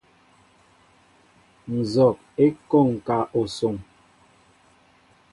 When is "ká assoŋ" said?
3.05-3.75